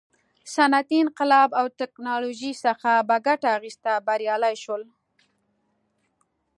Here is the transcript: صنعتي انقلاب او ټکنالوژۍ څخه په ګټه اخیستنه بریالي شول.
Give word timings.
صنعتي 0.53 0.97
انقلاب 1.05 1.49
او 1.59 1.65
ټکنالوژۍ 1.79 2.53
څخه 2.65 2.91
په 3.07 3.15
ګټه 3.27 3.47
اخیستنه 3.57 3.93
بریالي 4.07 4.55
شول. 4.63 4.83